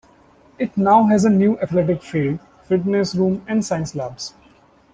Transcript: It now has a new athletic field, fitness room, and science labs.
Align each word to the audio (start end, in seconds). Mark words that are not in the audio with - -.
It 0.57 0.75
now 0.75 1.05
has 1.09 1.25
a 1.25 1.29
new 1.29 1.59
athletic 1.59 2.01
field, 2.01 2.39
fitness 2.63 3.13
room, 3.13 3.43
and 3.47 3.63
science 3.63 3.93
labs. 3.93 4.33